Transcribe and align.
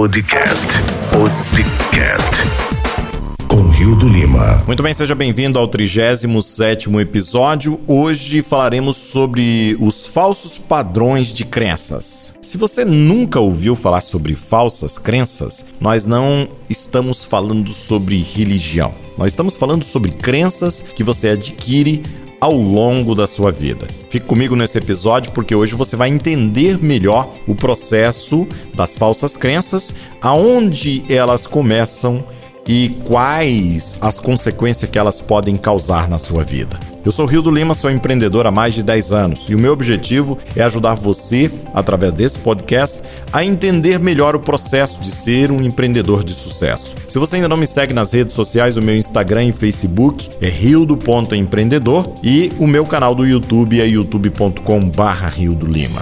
Podcast. 0.00 0.66
Podcast. 1.12 2.42
Com 3.46 3.68
Rio 3.68 3.94
do 3.94 4.08
Lima. 4.08 4.62
Muito 4.66 4.82
bem, 4.82 4.94
seja 4.94 5.14
bem-vindo 5.14 5.58
ao 5.58 5.68
37 5.68 6.88
episódio. 6.98 7.78
Hoje 7.86 8.42
falaremos 8.42 8.96
sobre 8.96 9.76
os 9.78 10.06
falsos 10.06 10.56
padrões 10.56 11.26
de 11.26 11.44
crenças. 11.44 12.34
Se 12.40 12.56
você 12.56 12.82
nunca 12.82 13.40
ouviu 13.40 13.76
falar 13.76 14.00
sobre 14.00 14.34
falsas 14.34 14.96
crenças, 14.96 15.66
nós 15.78 16.06
não 16.06 16.48
estamos 16.70 17.26
falando 17.26 17.70
sobre 17.70 18.22
religião. 18.22 18.94
Nós 19.18 19.34
estamos 19.34 19.58
falando 19.58 19.84
sobre 19.84 20.12
crenças 20.12 20.80
que 20.80 21.04
você 21.04 21.28
adquire 21.28 22.02
ao 22.40 22.54
longo 22.56 23.14
da 23.14 23.26
sua 23.26 23.50
vida. 23.50 23.86
Fique 24.08 24.26
comigo 24.26 24.56
nesse 24.56 24.78
episódio 24.78 25.32
porque 25.32 25.54
hoje 25.54 25.74
você 25.74 25.94
vai 25.94 26.08
entender 26.08 26.82
melhor 26.82 27.34
o 27.46 27.54
processo 27.54 28.46
das 28.74 28.96
falsas 28.96 29.36
crenças, 29.36 29.94
aonde 30.20 31.04
elas 31.08 31.46
começam 31.46 32.24
e 32.66 32.90
quais 33.04 33.98
as 34.00 34.18
consequências 34.18 34.90
que 34.90 34.98
elas 34.98 35.20
podem 35.20 35.56
causar 35.56 36.08
na 36.08 36.18
sua 36.18 36.44
vida. 36.44 36.78
Eu 37.04 37.10
sou 37.10 37.24
Rio 37.24 37.40
do 37.40 37.50
Lima, 37.50 37.74
sou 37.74 37.90
empreendedor 37.90 38.46
há 38.46 38.50
mais 38.50 38.74
de 38.74 38.82
10 38.82 39.12
anos 39.12 39.48
e 39.48 39.54
o 39.54 39.58
meu 39.58 39.72
objetivo 39.72 40.38
é 40.54 40.62
ajudar 40.62 40.94
você, 40.94 41.50
através 41.72 42.12
desse 42.12 42.38
podcast, 42.38 43.00
a 43.32 43.44
entender 43.44 43.98
melhor 43.98 44.36
o 44.36 44.40
processo 44.40 45.00
de 45.00 45.10
ser 45.10 45.50
um 45.50 45.62
empreendedor 45.62 46.22
de 46.22 46.34
sucesso. 46.34 46.94
Se 47.08 47.18
você 47.18 47.36
ainda 47.36 47.48
não 47.48 47.56
me 47.56 47.66
segue 47.66 47.94
nas 47.94 48.12
redes 48.12 48.34
sociais, 48.34 48.76
o 48.76 48.82
meu 48.82 48.96
Instagram 48.96 49.44
e 49.44 49.52
Facebook 49.52 50.28
é 50.40 50.48
rio.empreendedor 50.48 52.14
e 52.22 52.52
o 52.58 52.66
meu 52.66 52.84
canal 52.84 53.14
do 53.14 53.26
YouTube 53.26 53.80
é 53.80 53.86
youtube.com/rio 53.86 55.54
do 55.54 55.66
Lima. 55.66 56.00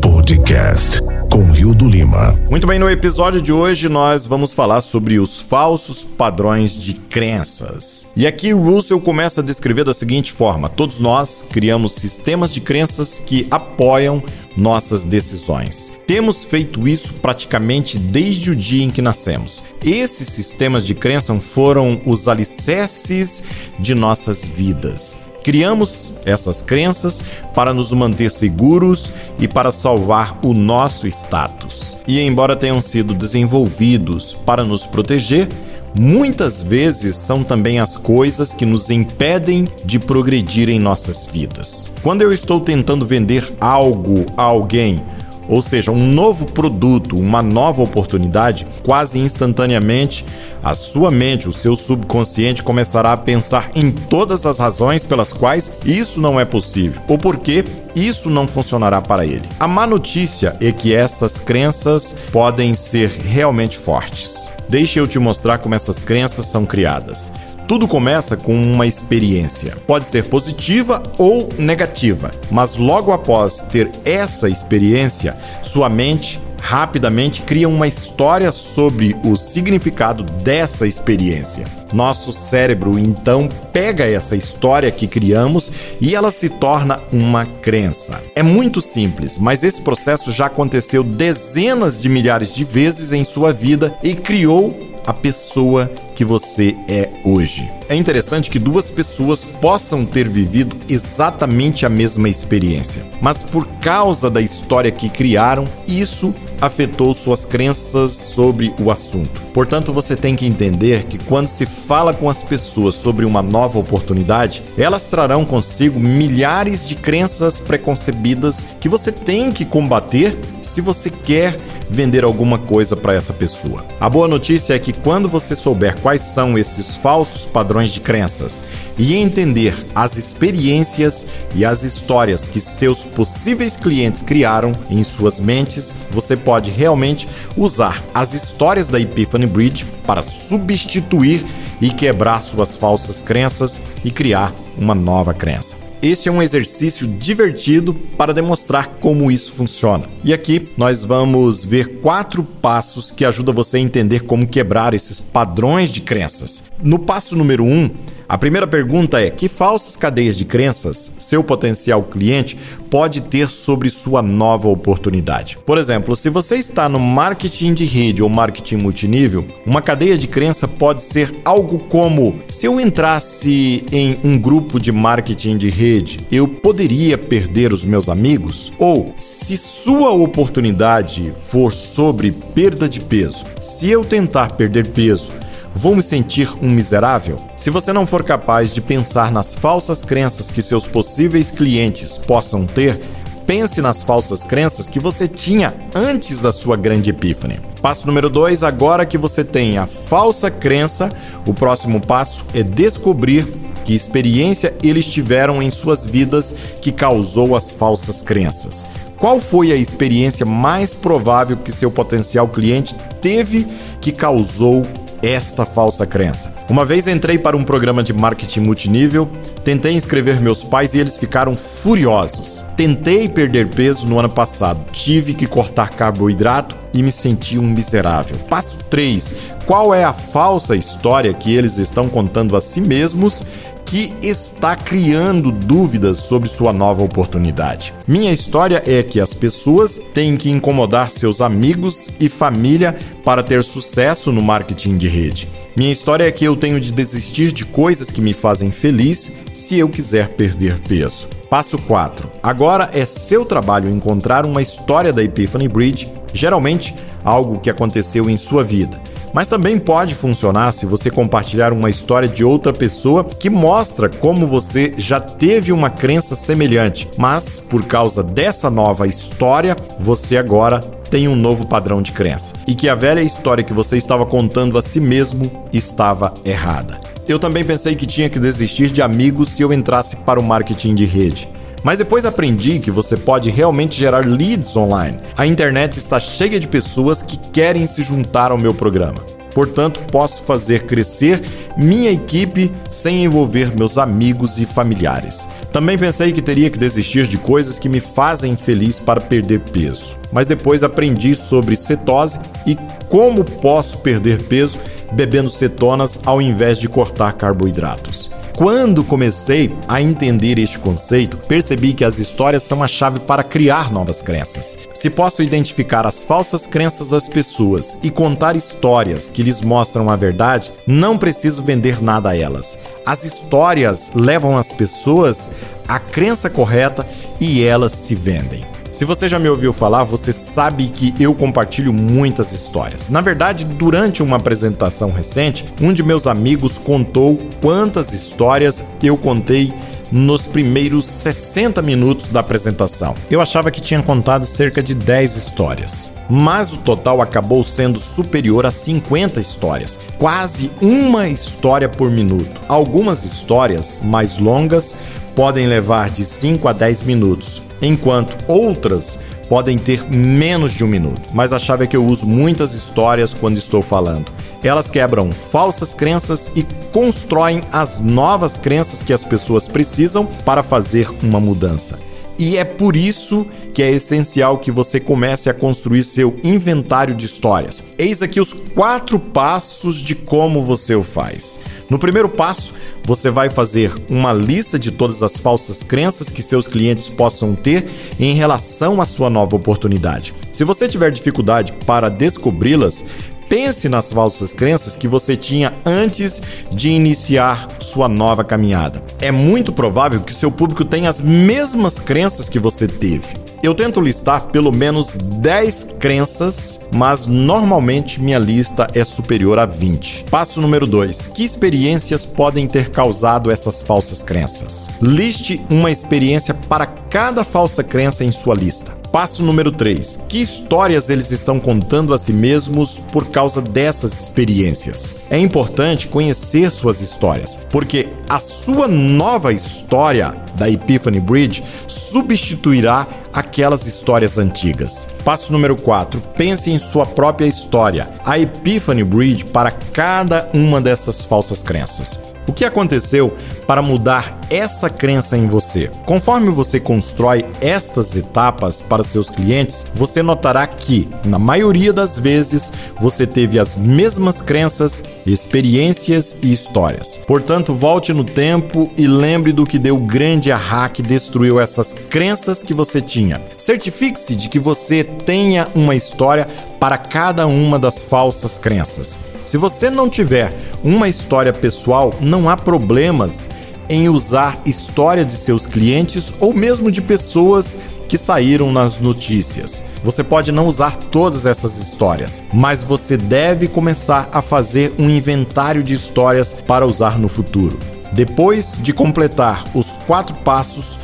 Podcast 0.00 1.00
com 1.30 1.50
Rio 1.50 1.74
do 1.74 1.88
Lima. 1.88 2.38
Muito 2.50 2.66
bem, 2.66 2.78
no 2.78 2.90
episódio 2.90 3.40
de 3.40 3.52
hoje 3.52 3.88
nós 3.88 4.26
vamos 4.26 4.52
falar 4.52 4.80
sobre 4.80 5.18
os 5.18 5.40
falsos 5.40 6.04
padrões 6.04 6.72
de 6.74 6.94
crenças. 6.94 8.08
E 8.16 8.26
aqui 8.26 8.52
Russell 8.52 9.00
começa 9.00 9.40
a 9.40 9.44
descrever 9.44 9.84
da 9.84 9.94
seguinte 9.94 10.32
forma: 10.32 10.68
todos 10.68 10.98
nós 10.98 11.46
criamos 11.48 11.94
sistemas 11.94 12.52
de 12.52 12.60
crenças 12.60 13.18
que 13.18 13.46
apoiam 13.50 14.22
nossas 14.56 15.04
decisões. 15.04 15.92
Temos 16.06 16.44
feito 16.44 16.88
isso 16.88 17.14
praticamente 17.14 17.98
desde 17.98 18.50
o 18.50 18.56
dia 18.56 18.84
em 18.84 18.90
que 18.90 19.02
nascemos. 19.02 19.62
Esses 19.84 20.28
sistemas 20.28 20.86
de 20.86 20.94
crença 20.94 21.34
foram 21.38 22.00
os 22.06 22.28
alicerces 22.28 23.42
de 23.78 23.94
nossas 23.94 24.44
vidas. 24.44 25.25
Criamos 25.46 26.12
essas 26.24 26.60
crenças 26.60 27.22
para 27.54 27.72
nos 27.72 27.92
manter 27.92 28.32
seguros 28.32 29.12
e 29.38 29.46
para 29.46 29.70
salvar 29.70 30.40
o 30.42 30.52
nosso 30.52 31.06
status. 31.06 31.98
E 32.04 32.20
embora 32.20 32.56
tenham 32.56 32.80
sido 32.80 33.14
desenvolvidos 33.14 34.34
para 34.34 34.64
nos 34.64 34.84
proteger, 34.84 35.48
muitas 35.94 36.64
vezes 36.64 37.14
são 37.14 37.44
também 37.44 37.78
as 37.78 37.96
coisas 37.96 38.52
que 38.52 38.66
nos 38.66 38.90
impedem 38.90 39.68
de 39.84 40.00
progredir 40.00 40.68
em 40.68 40.80
nossas 40.80 41.24
vidas. 41.24 41.92
Quando 42.02 42.22
eu 42.22 42.32
estou 42.32 42.58
tentando 42.58 43.06
vender 43.06 43.48
algo 43.60 44.26
a 44.36 44.42
alguém 44.42 45.00
ou 45.48 45.62
seja, 45.62 45.90
um 45.90 46.06
novo 46.06 46.46
produto, 46.46 47.18
uma 47.18 47.42
nova 47.42 47.82
oportunidade, 47.82 48.66
quase 48.82 49.18
instantaneamente, 49.18 50.24
a 50.62 50.74
sua 50.74 51.10
mente, 51.10 51.48
o 51.48 51.52
seu 51.52 51.76
subconsciente 51.76 52.62
começará 52.62 53.12
a 53.12 53.16
pensar 53.16 53.70
em 53.74 53.90
todas 53.90 54.46
as 54.46 54.58
razões 54.58 55.04
pelas 55.04 55.32
quais 55.32 55.72
isso 55.84 56.20
não 56.20 56.40
é 56.40 56.44
possível 56.44 57.00
ou 57.08 57.18
porque 57.18 57.64
isso 57.94 58.28
não 58.28 58.48
funcionará 58.48 59.00
para 59.00 59.24
ele. 59.24 59.44
A 59.58 59.68
má 59.68 59.86
notícia 59.86 60.56
é 60.60 60.72
que 60.72 60.94
essas 60.94 61.38
crenças 61.38 62.16
podem 62.32 62.74
ser 62.74 63.10
realmente 63.10 63.78
fortes. 63.78 64.50
Deixe 64.68 64.98
eu 64.98 65.06
te 65.06 65.18
mostrar 65.18 65.58
como 65.58 65.74
essas 65.74 66.00
crenças 66.00 66.46
são 66.46 66.66
criadas. 66.66 67.32
Tudo 67.68 67.88
começa 67.88 68.36
com 68.36 68.54
uma 68.54 68.86
experiência. 68.86 69.76
Pode 69.88 70.06
ser 70.06 70.24
positiva 70.24 71.02
ou 71.18 71.48
negativa, 71.58 72.30
mas 72.48 72.76
logo 72.76 73.10
após 73.10 73.62
ter 73.62 73.90
essa 74.04 74.48
experiência, 74.48 75.36
sua 75.64 75.88
mente 75.88 76.40
rapidamente 76.58 77.42
cria 77.42 77.68
uma 77.68 77.86
história 77.86 78.50
sobre 78.50 79.16
o 79.24 79.36
significado 79.36 80.22
dessa 80.22 80.86
experiência. 80.86 81.66
Nosso 81.92 82.32
cérebro 82.32 82.98
então 82.98 83.48
pega 83.72 84.04
essa 84.04 84.36
história 84.36 84.90
que 84.90 85.06
criamos 85.06 85.70
e 86.00 86.14
ela 86.14 86.30
se 86.30 86.48
torna 86.48 87.00
uma 87.12 87.46
crença. 87.46 88.22
É 88.34 88.42
muito 88.42 88.80
simples, 88.80 89.38
mas 89.38 89.62
esse 89.62 89.80
processo 89.80 90.32
já 90.32 90.46
aconteceu 90.46 91.02
dezenas 91.02 92.00
de 92.00 92.08
milhares 92.08 92.54
de 92.54 92.64
vezes 92.64 93.12
em 93.12 93.24
sua 93.24 93.52
vida 93.52 93.96
e 94.02 94.14
criou 94.14 94.76
a 95.06 95.12
pessoa 95.12 95.90
que 96.16 96.24
você 96.24 96.74
é 96.88 97.10
hoje. 97.22 97.70
É 97.88 97.94
interessante 97.94 98.50
que 98.50 98.58
duas 98.58 98.90
pessoas 98.90 99.44
possam 99.44 100.04
ter 100.04 100.28
vivido 100.28 100.76
exatamente 100.88 101.86
a 101.86 101.88
mesma 101.88 102.28
experiência, 102.28 103.06
mas 103.20 103.42
por 103.42 103.66
causa 103.80 104.28
da 104.28 104.40
história 104.40 104.90
que 104.90 105.08
criaram, 105.08 105.64
isso 105.86 106.34
afetou 106.60 107.14
suas 107.14 107.44
crenças 107.44 108.12
sobre 108.12 108.74
o 108.80 108.90
assunto. 108.90 109.40
Portanto, 109.52 109.92
você 109.92 110.14
tem 110.14 110.36
que 110.36 110.46
entender 110.46 111.04
que 111.04 111.18
quando 111.18 111.48
se 111.48 111.64
fala 111.64 112.12
com 112.12 112.28
as 112.28 112.42
pessoas 112.42 112.94
sobre 112.94 113.24
uma 113.24 113.42
nova 113.42 113.78
oportunidade, 113.78 114.62
elas 114.76 115.04
trarão 115.04 115.44
consigo 115.44 115.98
milhares 115.98 116.86
de 116.86 116.94
crenças 116.94 117.58
preconcebidas 117.58 118.66
que 118.78 118.88
você 118.88 119.10
tem 119.10 119.50
que 119.50 119.64
combater 119.64 120.38
se 120.62 120.80
você 120.80 121.10
quer 121.10 121.56
vender 121.88 122.24
alguma 122.24 122.58
coisa 122.58 122.96
para 122.96 123.14
essa 123.14 123.32
pessoa. 123.32 123.84
A 124.00 124.08
boa 124.08 124.28
notícia 124.28 124.74
é 124.74 124.78
que 124.78 124.92
quando 124.92 125.28
você 125.28 125.54
souber 125.54 125.98
quais 126.00 126.22
são 126.22 126.58
esses 126.58 126.96
falsos 126.96 127.46
padrões 127.46 127.90
de 127.90 128.00
crenças 128.00 128.64
e 128.98 129.14
entender 129.14 129.74
as 129.94 130.16
experiências 130.16 131.26
e 131.54 131.64
as 131.64 131.82
histórias 131.82 132.46
que 132.46 132.60
seus 132.60 133.04
possíveis 133.04 133.76
clientes 133.76 134.22
criaram 134.22 134.72
em 134.90 135.02
suas 135.04 135.38
mentes, 135.38 135.94
você 136.10 136.36
pode 136.46 136.70
realmente 136.70 137.26
usar 137.56 138.00
as 138.14 138.32
histórias 138.32 138.86
da 138.86 139.00
Epiphany 139.00 139.48
Bridge 139.48 139.84
para 140.06 140.22
substituir 140.22 141.44
e 141.82 141.90
quebrar 141.90 142.40
suas 142.40 142.76
falsas 142.76 143.20
crenças 143.20 143.80
e 144.04 144.12
criar 144.12 144.54
uma 144.78 144.94
nova 144.94 145.34
crença. 145.34 145.84
Este 146.00 146.28
é 146.28 146.32
um 146.32 146.40
exercício 146.40 147.04
divertido 147.04 147.92
para 147.92 148.32
demonstrar 148.32 148.86
como 149.00 149.28
isso 149.28 149.50
funciona. 149.54 150.08
E 150.22 150.32
aqui 150.32 150.68
nós 150.76 151.02
vamos 151.02 151.64
ver 151.64 151.98
quatro 152.00 152.44
passos 152.44 153.10
que 153.10 153.24
ajudam 153.24 153.52
você 153.52 153.78
a 153.78 153.80
entender 153.80 154.20
como 154.20 154.46
quebrar 154.46 154.94
esses 154.94 155.18
padrões 155.18 155.88
de 155.88 156.00
crenças. 156.00 156.70
No 156.80 157.00
passo 157.00 157.34
número 157.34 157.64
um, 157.64 157.90
a 158.28 158.36
primeira 158.36 158.66
pergunta 158.66 159.20
é: 159.20 159.30
que 159.30 159.48
falsas 159.48 159.96
cadeias 159.96 160.36
de 160.36 160.44
crenças 160.44 161.16
seu 161.18 161.44
potencial 161.44 162.02
cliente 162.02 162.56
pode 162.90 163.20
ter 163.20 163.48
sobre 163.48 163.88
sua 163.90 164.22
nova 164.22 164.68
oportunidade? 164.68 165.58
Por 165.64 165.78
exemplo, 165.78 166.16
se 166.16 166.28
você 166.28 166.56
está 166.56 166.88
no 166.88 166.98
marketing 166.98 167.74
de 167.74 167.84
rede 167.84 168.22
ou 168.22 168.28
marketing 168.28 168.76
multinível, 168.76 169.46
uma 169.64 169.82
cadeia 169.82 170.18
de 170.18 170.26
crença 170.26 170.66
pode 170.66 171.02
ser 171.02 171.34
algo 171.44 171.78
como: 171.78 172.40
se 172.48 172.66
eu 172.66 172.80
entrasse 172.80 173.84
em 173.92 174.18
um 174.24 174.38
grupo 174.38 174.80
de 174.80 174.90
marketing 174.90 175.56
de 175.56 175.70
rede, 175.70 176.26
eu 176.30 176.48
poderia 176.48 177.16
perder 177.16 177.72
os 177.72 177.84
meus 177.84 178.08
amigos? 178.08 178.72
Ou 178.78 179.14
se 179.18 179.56
sua 179.56 180.10
oportunidade 180.10 181.32
for 181.50 181.72
sobre 181.72 182.32
perda 182.32 182.88
de 182.88 183.00
peso, 183.00 183.44
se 183.60 183.88
eu 183.88 184.04
tentar 184.04 184.52
perder 184.52 184.88
peso, 184.88 185.32
Vou 185.76 185.94
me 185.94 186.02
sentir 186.02 186.50
um 186.62 186.70
miserável? 186.70 187.38
Se 187.54 187.68
você 187.68 187.92
não 187.92 188.06
for 188.06 188.24
capaz 188.24 188.72
de 188.72 188.80
pensar 188.80 189.30
nas 189.30 189.54
falsas 189.54 190.02
crenças 190.02 190.50
que 190.50 190.62
seus 190.62 190.86
possíveis 190.86 191.50
clientes 191.50 192.16
possam 192.16 192.64
ter, 192.64 192.98
pense 193.46 193.82
nas 193.82 194.02
falsas 194.02 194.42
crenças 194.42 194.88
que 194.88 194.98
você 194.98 195.28
tinha 195.28 195.74
antes 195.94 196.40
da 196.40 196.50
sua 196.50 196.78
grande 196.78 197.10
epífane. 197.10 197.60
Passo 197.82 198.06
número 198.06 198.30
2: 198.30 198.62
agora 198.62 199.04
que 199.04 199.18
você 199.18 199.44
tem 199.44 199.76
a 199.76 199.86
falsa 199.86 200.50
crença, 200.50 201.12
o 201.44 201.52
próximo 201.52 202.00
passo 202.00 202.46
é 202.54 202.62
descobrir 202.62 203.46
que 203.84 203.94
experiência 203.94 204.74
eles 204.82 205.04
tiveram 205.04 205.62
em 205.62 205.68
suas 205.68 206.06
vidas 206.06 206.54
que 206.80 206.90
causou 206.90 207.54
as 207.54 207.74
falsas 207.74 208.22
crenças. 208.22 208.86
Qual 209.18 209.38
foi 209.40 209.72
a 209.72 209.76
experiência 209.76 210.46
mais 210.46 210.94
provável 210.94 211.54
que 211.54 211.70
seu 211.70 211.90
potencial 211.90 212.48
cliente 212.48 212.96
teve 213.20 213.66
que 214.00 214.10
causou 214.10 214.82
esta 215.26 215.66
falsa 215.66 216.06
crença. 216.06 216.54
Uma 216.68 216.84
vez 216.84 217.08
entrei 217.08 217.38
para 217.38 217.56
um 217.56 217.64
programa 217.64 218.02
de 218.02 218.12
marketing 218.12 218.60
multinível 218.60 219.30
Tentei 219.66 219.94
inscrever 219.94 220.40
meus 220.40 220.62
pais 220.62 220.94
e 220.94 220.98
eles 220.98 221.16
ficaram 221.18 221.56
furiosos. 221.56 222.64
Tentei 222.76 223.28
perder 223.28 223.66
peso 223.66 224.06
no 224.06 224.16
ano 224.16 224.28
passado. 224.28 224.78
Tive 224.92 225.34
que 225.34 225.44
cortar 225.44 225.90
carboidrato 225.90 226.76
e 226.94 227.02
me 227.02 227.10
senti 227.10 227.58
um 227.58 227.66
miserável. 227.66 228.36
Passo 228.48 228.78
3. 228.88 229.34
Qual 229.66 229.92
é 229.92 230.04
a 230.04 230.12
falsa 230.12 230.76
história 230.76 231.34
que 231.34 231.52
eles 231.52 231.78
estão 231.78 232.08
contando 232.08 232.56
a 232.56 232.60
si 232.60 232.80
mesmos 232.80 233.42
que 233.86 234.12
está 234.20 234.74
criando 234.74 235.52
dúvidas 235.52 236.18
sobre 236.18 236.48
sua 236.48 236.72
nova 236.72 237.02
oportunidade. 237.02 237.94
Minha 238.06 238.32
história 238.32 238.82
é 238.84 239.02
que 239.02 239.20
as 239.20 239.32
pessoas 239.32 240.00
têm 240.12 240.36
que 240.36 240.50
incomodar 240.50 241.08
seus 241.08 241.40
amigos 241.40 242.10
e 242.20 242.28
família 242.28 242.98
para 243.24 243.44
ter 243.44 243.62
sucesso 243.62 244.32
no 244.32 244.42
marketing 244.42 244.98
de 244.98 245.06
rede. 245.08 245.48
Minha 245.76 245.92
história 245.92 246.24
é 246.24 246.32
que 246.32 246.44
eu 246.44 246.56
tenho 246.56 246.80
de 246.80 246.90
desistir 246.90 247.52
de 247.52 247.64
coisas 247.64 248.10
que 248.10 248.20
me 248.20 248.34
fazem 248.34 248.72
feliz 248.72 249.32
se 249.54 249.78
eu 249.78 249.88
quiser 249.88 250.30
perder 250.30 250.80
peso. 250.80 251.28
Passo 251.48 251.78
4. 251.78 252.28
Agora 252.42 252.90
é 252.92 253.04
seu 253.04 253.44
trabalho 253.44 253.88
encontrar 253.88 254.44
uma 254.44 254.60
história 254.60 255.12
da 255.12 255.22
Epiphany 255.22 255.68
Bridge, 255.68 256.10
geralmente 256.34 256.92
algo 257.24 257.60
que 257.60 257.70
aconteceu 257.70 258.28
em 258.28 258.36
sua 258.36 258.64
vida 258.64 259.00
mas 259.36 259.48
também 259.48 259.76
pode 259.76 260.14
funcionar 260.14 260.72
se 260.72 260.86
você 260.86 261.10
compartilhar 261.10 261.70
uma 261.70 261.90
história 261.90 262.26
de 262.26 262.42
outra 262.42 262.72
pessoa 262.72 263.22
que 263.22 263.50
mostra 263.50 264.08
como 264.08 264.46
você 264.46 264.94
já 264.96 265.20
teve 265.20 265.72
uma 265.72 265.90
crença 265.90 266.34
semelhante, 266.34 267.06
mas 267.18 267.60
por 267.60 267.84
causa 267.84 268.22
dessa 268.22 268.70
nova 268.70 269.06
história, 269.06 269.76
você 270.00 270.38
agora 270.38 270.80
tem 270.80 271.28
um 271.28 271.36
novo 271.36 271.66
padrão 271.66 272.00
de 272.00 272.12
crença 272.12 272.54
e 272.66 272.74
que 272.74 272.88
a 272.88 272.94
velha 272.94 273.20
história 273.20 273.62
que 273.62 273.74
você 273.74 273.98
estava 273.98 274.24
contando 274.24 274.78
a 274.78 274.80
si 274.80 275.00
mesmo 275.00 275.68
estava 275.70 276.32
errada. 276.42 276.98
Eu 277.28 277.38
também 277.38 277.62
pensei 277.62 277.94
que 277.94 278.06
tinha 278.06 278.30
que 278.30 278.38
desistir 278.38 278.90
de 278.90 279.02
amigos 279.02 279.50
se 279.50 279.60
eu 279.60 279.70
entrasse 279.70 280.16
para 280.16 280.40
o 280.40 280.42
marketing 280.42 280.94
de 280.94 281.04
rede. 281.04 281.46
Mas 281.82 281.98
depois 281.98 282.24
aprendi 282.24 282.78
que 282.78 282.90
você 282.90 283.16
pode 283.16 283.50
realmente 283.50 283.98
gerar 283.98 284.26
leads 284.26 284.76
online. 284.76 285.18
A 285.36 285.46
internet 285.46 285.98
está 285.98 286.18
cheia 286.18 286.58
de 286.58 286.66
pessoas 286.66 287.22
que 287.22 287.36
querem 287.36 287.86
se 287.86 288.02
juntar 288.02 288.50
ao 288.50 288.58
meu 288.58 288.74
programa. 288.74 289.36
Portanto, 289.56 290.02
posso 290.12 290.42
fazer 290.42 290.82
crescer 290.82 291.40
minha 291.78 292.10
equipe 292.10 292.70
sem 292.90 293.24
envolver 293.24 293.74
meus 293.74 293.96
amigos 293.96 294.58
e 294.58 294.66
familiares. 294.66 295.48
Também 295.72 295.96
pensei 295.96 296.30
que 296.30 296.42
teria 296.42 296.68
que 296.68 296.78
desistir 296.78 297.26
de 297.26 297.38
coisas 297.38 297.78
que 297.78 297.88
me 297.88 297.98
fazem 297.98 298.54
feliz 298.54 299.00
para 299.00 299.18
perder 299.18 299.60
peso. 299.60 300.18
Mas 300.30 300.46
depois 300.46 300.82
aprendi 300.82 301.34
sobre 301.34 301.74
cetose 301.74 302.38
e 302.66 302.76
como 303.08 303.44
posso 303.44 303.96
perder 303.98 304.42
peso 304.42 304.78
bebendo 305.12 305.50
cetonas 305.50 306.18
ao 306.24 306.40
invés 306.40 306.78
de 306.78 306.88
cortar 306.88 307.34
carboidratos. 307.34 308.30
Quando 308.56 309.04
comecei 309.04 309.76
a 309.86 310.00
entender 310.00 310.58
este 310.58 310.78
conceito, 310.78 311.36
percebi 311.36 311.92
que 311.92 312.02
as 312.02 312.18
histórias 312.18 312.62
são 312.62 312.82
a 312.82 312.88
chave 312.88 313.20
para 313.20 313.44
criar 313.44 313.92
novas 313.92 314.22
crenças. 314.22 314.78
Se 314.94 315.10
posso 315.10 315.42
identificar 315.42 316.06
as 316.06 316.24
falsas 316.24 316.66
crenças 316.66 317.08
das 317.08 317.28
pessoas 317.28 317.98
e 318.02 318.10
contar 318.10 318.56
histórias 318.56 319.28
que 319.28 319.42
lhes 319.42 319.60
mostram 319.60 320.08
a 320.08 320.16
verdade, 320.16 320.72
não 320.86 321.18
preciso 321.18 321.62
vender 321.62 322.02
nada 322.02 322.30
a 322.30 322.36
elas. 322.36 322.78
As 323.04 323.24
histórias 323.24 324.12
levam 324.14 324.56
as 324.56 324.72
pessoas 324.72 325.50
à 325.86 325.98
crença 325.98 326.48
correta 326.48 327.06
e 327.38 327.62
elas 327.62 327.92
se 327.92 328.14
vendem. 328.14 328.75
Se 328.96 329.04
você 329.04 329.28
já 329.28 329.38
me 329.38 329.46
ouviu 329.46 329.74
falar, 329.74 330.04
você 330.04 330.32
sabe 330.32 330.88
que 330.88 331.12
eu 331.20 331.34
compartilho 331.34 331.92
muitas 331.92 332.50
histórias. 332.52 333.10
Na 333.10 333.20
verdade, 333.20 333.62
durante 333.62 334.22
uma 334.22 334.36
apresentação 334.36 335.12
recente, 335.12 335.66
um 335.82 335.92
de 335.92 336.02
meus 336.02 336.26
amigos 336.26 336.78
contou 336.78 337.38
quantas 337.60 338.14
histórias 338.14 338.82
eu 339.02 339.14
contei 339.18 339.70
nos 340.10 340.46
primeiros 340.46 341.04
60 341.04 341.82
minutos 341.82 342.30
da 342.30 342.40
apresentação. 342.40 343.14
Eu 343.30 343.42
achava 343.42 343.70
que 343.70 343.82
tinha 343.82 344.02
contado 344.02 344.46
cerca 344.46 344.82
de 344.82 344.94
10 344.94 345.36
histórias. 345.36 346.10
Mas 346.26 346.72
o 346.72 346.78
total 346.78 347.20
acabou 347.20 347.62
sendo 347.62 347.98
superior 347.98 348.64
a 348.64 348.70
50 348.70 349.38
histórias, 349.38 350.00
quase 350.18 350.70
uma 350.80 351.28
história 351.28 351.86
por 351.86 352.10
minuto. 352.10 352.62
Algumas 352.66 353.24
histórias 353.24 354.00
mais 354.02 354.38
longas 354.38 354.96
podem 355.34 355.66
levar 355.66 356.08
de 356.08 356.24
5 356.24 356.66
a 356.66 356.72
10 356.72 357.02
minutos, 357.02 357.60
enquanto 357.80 358.36
outras 358.46 359.20
podem 359.48 359.78
ter 359.78 360.04
menos 360.10 360.72
de 360.72 360.84
um 360.84 360.88
minuto. 360.88 361.22
Mas 361.32 361.52
a 361.52 361.58
chave 361.58 361.84
é 361.84 361.86
que 361.86 361.96
eu 361.96 362.04
uso 362.04 362.26
muitas 362.26 362.72
histórias 362.72 363.32
quando 363.32 363.58
estou 363.58 363.82
falando. 363.82 364.32
Elas 364.62 364.90
quebram 364.90 365.30
falsas 365.30 365.94
crenças 365.94 366.50
e 366.56 366.64
constroem 366.92 367.62
as 367.72 367.98
novas 367.98 368.56
crenças 368.56 369.02
que 369.02 369.12
as 369.12 369.24
pessoas 369.24 369.68
precisam 369.68 370.26
para 370.26 370.62
fazer 370.62 371.08
uma 371.22 371.38
mudança. 371.38 371.98
E 372.38 372.58
é 372.58 372.64
por 372.64 372.96
isso 372.96 373.46
que 373.72 373.82
é 373.82 373.90
essencial 373.90 374.58
que 374.58 374.70
você 374.70 375.00
comece 375.00 375.48
a 375.48 375.54
construir 375.54 376.02
seu 376.02 376.36
inventário 376.44 377.14
de 377.14 377.24
histórias. 377.24 377.82
Eis 377.96 378.20
aqui 378.22 378.40
os 378.40 378.52
quatro 378.52 379.18
passos 379.18 379.96
de 379.96 380.14
como 380.14 380.62
você 380.62 380.94
o 380.94 381.02
faz. 381.02 381.60
No 381.88 381.98
primeiro 381.98 382.28
passo, 382.28 382.74
você 383.04 383.30
vai 383.30 383.48
fazer 383.48 383.94
uma 384.08 384.32
lista 384.32 384.78
de 384.78 384.90
todas 384.90 385.22
as 385.22 385.36
falsas 385.36 385.82
crenças 385.82 386.28
que 386.28 386.42
seus 386.42 386.66
clientes 386.66 387.08
possam 387.08 387.54
ter 387.54 387.88
em 388.18 388.34
relação 388.34 389.00
à 389.00 389.04
sua 389.04 389.30
nova 389.30 389.54
oportunidade. 389.54 390.34
Se 390.52 390.64
você 390.64 390.88
tiver 390.88 391.10
dificuldade 391.12 391.72
para 391.86 392.08
descobri-las, 392.08 393.04
Pense 393.48 393.88
nas 393.88 394.12
falsas 394.12 394.52
crenças 394.52 394.96
que 394.96 395.06
você 395.06 395.36
tinha 395.36 395.72
antes 395.84 396.42
de 396.70 396.88
iniciar 396.88 397.68
sua 397.78 398.08
nova 398.08 398.42
caminhada. 398.42 399.02
É 399.20 399.30
muito 399.30 399.72
provável 399.72 400.20
que 400.20 400.34
seu 400.34 400.50
público 400.50 400.84
tenha 400.84 401.08
as 401.08 401.20
mesmas 401.20 401.98
crenças 401.98 402.48
que 402.48 402.58
você 402.58 402.88
teve. 402.88 403.46
Eu 403.62 403.74
tento 403.74 404.00
listar 404.00 404.46
pelo 404.46 404.70
menos 404.70 405.14
10 405.14 405.96
crenças, 405.98 406.80
mas 406.94 407.26
normalmente 407.26 408.20
minha 408.20 408.38
lista 408.38 408.86
é 408.94 409.02
superior 409.02 409.58
a 409.58 409.66
20. 409.66 410.26
Passo 410.30 410.60
número 410.60 410.86
2. 410.86 411.28
Que 411.28 411.44
experiências 411.44 412.24
podem 412.24 412.66
ter 412.66 412.90
causado 412.90 413.50
essas 413.50 413.82
falsas 413.82 414.22
crenças? 414.22 414.88
Liste 415.00 415.60
uma 415.70 415.90
experiência 415.90 416.52
para 416.54 416.86
cada 416.86 417.42
falsa 417.42 417.82
crença 417.82 418.24
em 418.24 418.30
sua 418.30 418.54
lista. 418.54 418.96
Passo 419.16 419.42
número 419.42 419.72
3. 419.72 420.24
Que 420.28 420.42
histórias 420.42 421.08
eles 421.08 421.30
estão 421.30 421.58
contando 421.58 422.12
a 422.12 422.18
si 422.18 422.34
mesmos 422.34 422.98
por 422.98 423.28
causa 423.28 423.62
dessas 423.62 424.12
experiências? 424.12 425.14
É 425.30 425.38
importante 425.38 426.06
conhecer 426.06 426.70
suas 426.70 427.00
histórias, 427.00 427.64
porque 427.70 428.10
a 428.28 428.38
sua 428.38 428.86
nova 428.86 429.54
história 429.54 430.34
da 430.56 430.68
Epiphany 430.68 431.18
Bridge 431.18 431.64
substituirá 431.88 433.06
aquelas 433.32 433.86
histórias 433.86 434.36
antigas. 434.36 435.08
Passo 435.24 435.50
número 435.50 435.76
4. 435.76 436.20
Pense 436.36 436.70
em 436.70 436.76
sua 436.76 437.06
própria 437.06 437.46
história, 437.46 438.10
a 438.22 438.38
Epiphany 438.38 439.02
Bridge 439.02 439.46
para 439.46 439.70
cada 439.70 440.46
uma 440.52 440.78
dessas 440.78 441.24
falsas 441.24 441.62
crenças. 441.62 442.20
O 442.46 442.52
que 442.52 442.66
aconteceu 442.66 443.34
para 443.66 443.80
mudar 443.80 444.38
essa 444.50 444.88
crença 444.88 445.36
em 445.36 445.46
você? 445.46 445.90
Conforme 446.04 446.50
você 446.50 446.78
constrói 446.78 447.44
estas 447.60 448.14
etapas 448.16 448.80
para 448.80 449.02
seus 449.02 449.28
clientes, 449.28 449.86
você 449.94 450.22
notará 450.22 450.66
que, 450.66 451.08
na 451.24 451.38
maioria 451.38 451.92
das 451.92 452.18
vezes, 452.18 452.72
você 453.00 453.26
teve 453.26 453.58
as 453.58 453.76
mesmas 453.76 454.40
crenças, 454.40 455.02
experiências 455.26 456.36
e 456.42 456.52
histórias. 456.52 457.20
Portanto, 457.26 457.74
volte 457.74 458.12
no 458.12 458.24
tempo 458.24 458.90
e 458.96 459.06
lembre 459.06 459.52
do 459.52 459.66
que 459.66 459.78
deu 459.78 459.96
grande 459.98 460.52
arra 460.52 460.88
que 460.88 461.02
destruiu 461.02 461.60
essas 461.60 461.92
crenças 461.92 462.62
que 462.62 462.74
você 462.74 463.00
tinha. 463.00 463.42
Certifique-se 463.58 464.36
de 464.36 464.48
que 464.48 464.58
você 464.58 465.02
tenha 465.02 465.68
uma 465.74 465.94
história 465.94 466.48
para 466.78 466.98
cada 466.98 467.46
uma 467.46 467.78
das 467.78 468.02
falsas 468.02 468.58
crenças. 468.58 469.18
Se 469.44 469.56
você 469.56 469.88
não 469.88 470.10
tiver 470.10 470.52
uma 470.82 471.08
história 471.08 471.52
pessoal, 471.52 472.12
não 472.20 472.48
há 472.48 472.56
problemas 472.56 473.48
em 473.88 474.08
usar 474.08 474.58
história 474.66 475.24
de 475.24 475.32
seus 475.32 475.66
clientes 475.66 476.34
ou 476.40 476.52
mesmo 476.52 476.90
de 476.90 477.00
pessoas 477.00 477.78
que 478.08 478.16
saíram 478.16 478.72
nas 478.72 479.00
notícias. 479.00 479.84
Você 480.02 480.22
pode 480.22 480.52
não 480.52 480.66
usar 480.66 480.96
todas 480.96 481.44
essas 481.46 481.76
histórias, 481.76 482.42
mas 482.52 482.82
você 482.82 483.16
deve 483.16 483.68
começar 483.68 484.28
a 484.32 484.40
fazer 484.40 484.94
um 484.98 485.10
inventário 485.10 485.82
de 485.82 485.94
histórias 485.94 486.52
para 486.52 486.86
usar 486.86 487.18
no 487.18 487.28
futuro. 487.28 487.78
Depois 488.12 488.78
de 488.80 488.92
completar 488.92 489.64
os 489.74 489.92
quatro 490.06 490.34
passos, 490.36 491.00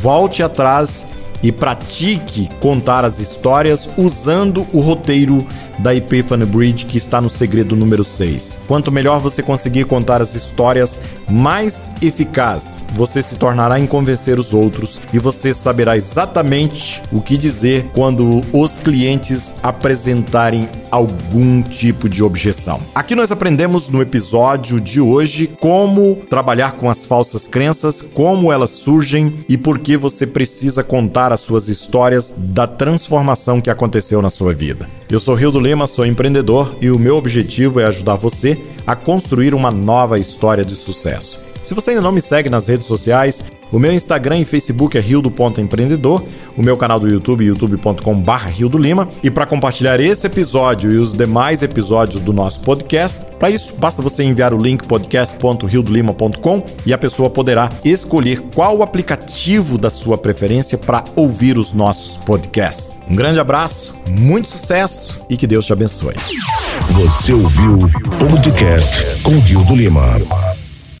volte 0.00 0.42
atrás 0.42 1.06
e 1.42 1.50
pratique 1.50 2.48
contar 2.60 3.04
as 3.04 3.18
histórias 3.18 3.88
usando 3.96 4.66
o 4.72 4.80
roteiro 4.80 5.46
da 5.78 5.94
Epiphany 5.94 6.46
Bridge 6.46 6.86
que 6.86 6.96
está 6.96 7.20
no 7.20 7.28
segredo 7.28 7.74
número 7.74 8.04
6. 8.04 8.60
Quanto 8.66 8.92
melhor 8.92 9.18
você 9.18 9.42
conseguir 9.42 9.84
contar 9.84 10.22
as 10.22 10.34
histórias, 10.34 11.00
mais 11.28 11.90
eficaz 12.00 12.84
você 12.94 13.22
se 13.22 13.36
tornará 13.36 13.78
em 13.78 13.86
convencer 13.86 14.38
os 14.38 14.52
outros 14.52 15.00
e 15.12 15.18
você 15.18 15.52
saberá 15.52 15.96
exatamente 15.96 17.02
o 17.10 17.20
que 17.20 17.36
dizer 17.36 17.86
quando 17.92 18.42
os 18.52 18.78
clientes 18.78 19.54
apresentarem 19.62 20.68
algum 20.90 21.62
tipo 21.62 22.08
de 22.08 22.22
objeção. 22.22 22.80
Aqui 22.94 23.14
nós 23.14 23.32
aprendemos 23.32 23.88
no 23.88 24.02
episódio 24.02 24.80
de 24.80 25.00
hoje 25.00 25.48
como 25.58 26.16
trabalhar 26.28 26.72
com 26.72 26.90
as 26.90 27.06
falsas 27.06 27.48
crenças, 27.48 28.02
como 28.02 28.52
elas 28.52 28.70
surgem 28.70 29.44
e 29.48 29.56
por 29.56 29.78
que 29.78 29.96
você 29.96 30.26
precisa 30.26 30.84
contar 30.84 31.31
as 31.32 31.40
suas 31.40 31.68
histórias 31.68 32.34
da 32.36 32.66
transformação 32.66 33.60
que 33.60 33.70
aconteceu 33.70 34.20
na 34.22 34.30
sua 34.30 34.54
vida. 34.54 34.88
Eu 35.10 35.20
sou 35.20 35.34
Rio 35.34 35.50
do 35.50 35.60
Lima, 35.60 35.86
sou 35.86 36.06
empreendedor 36.06 36.76
e 36.80 36.90
o 36.90 36.98
meu 36.98 37.16
objetivo 37.16 37.80
é 37.80 37.84
ajudar 37.84 38.16
você 38.16 38.60
a 38.86 38.94
construir 38.94 39.54
uma 39.54 39.70
nova 39.70 40.18
história 40.18 40.64
de 40.64 40.74
sucesso. 40.74 41.40
Se 41.62 41.74
você 41.74 41.90
ainda 41.90 42.02
não 42.02 42.12
me 42.12 42.20
segue 42.20 42.50
nas 42.50 42.66
redes 42.68 42.86
sociais, 42.86 43.42
o 43.70 43.78
meu 43.78 43.92
Instagram 43.92 44.38
e 44.38 44.44
Facebook 44.44 44.98
é 44.98 45.00
rio.empreendedor, 45.00 46.22
o 46.56 46.62
meu 46.62 46.76
canal 46.76 47.00
do 47.00 47.08
YouTube 47.08 47.44
youtube.com.br 47.44 48.32
Rio 48.48 48.68
do 48.68 48.76
Lima. 48.76 49.08
E 49.22 49.30
para 49.30 49.46
compartilhar 49.46 49.98
esse 49.98 50.26
episódio 50.26 50.92
e 50.92 50.98
os 50.98 51.14
demais 51.14 51.62
episódios 51.62 52.20
do 52.20 52.32
nosso 52.32 52.60
podcast, 52.60 53.24
para 53.38 53.50
isso 53.50 53.74
basta 53.76 54.02
você 54.02 54.24
enviar 54.24 54.52
o 54.52 54.58
link 54.58 54.86
podcast.riodolima.com 54.86 56.62
e 56.84 56.92
a 56.92 56.98
pessoa 56.98 57.30
poderá 57.30 57.70
escolher 57.84 58.40
qual 58.54 58.82
aplicativo 58.82 59.78
da 59.78 59.88
sua 59.88 60.18
preferência 60.18 60.76
para 60.76 61.04
ouvir 61.16 61.56
os 61.56 61.72
nossos 61.72 62.16
podcasts. 62.18 62.92
Um 63.08 63.16
grande 63.16 63.40
abraço, 63.40 63.98
muito 64.06 64.48
sucesso 64.50 65.20
e 65.30 65.36
que 65.36 65.46
Deus 65.46 65.64
te 65.64 65.72
abençoe. 65.72 66.14
Você 66.90 67.32
ouviu 67.32 67.76
o 67.76 68.26
podcast 68.30 69.22
com 69.22 69.38
Rio 69.38 69.64
do 69.64 69.74
Lima. 69.74 70.18